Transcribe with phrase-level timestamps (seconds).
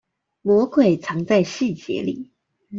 [0.41, 2.31] 魔鬼藏在細節裡